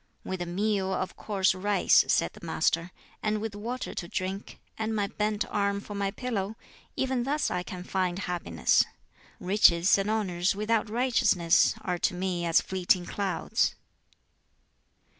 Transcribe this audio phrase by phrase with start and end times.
[0.23, 2.89] "With a meal of coarse rice," said the Master,
[3.21, 6.55] "and with water to drink, and my bent arm for my pillow
[6.95, 8.83] even thus I can find happiness.
[9.39, 13.75] Riches and honors without righteousness are to me as fleeting clouds."